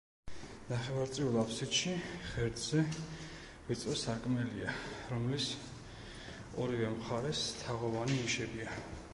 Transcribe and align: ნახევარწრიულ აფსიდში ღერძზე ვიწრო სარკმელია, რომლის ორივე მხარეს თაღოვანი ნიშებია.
ნახევარწრიულ 0.69 1.35
აფსიდში 1.41 1.91
ღერძზე 2.29 2.81
ვიწრო 3.67 3.97
სარკმელია, 4.05 4.73
რომლის 5.13 5.47
ორივე 6.65 6.91
მხარეს 6.97 7.47
თაღოვანი 7.63 8.19
ნიშებია. 8.25 8.79